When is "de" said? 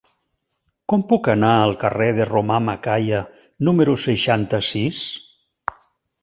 2.19-2.27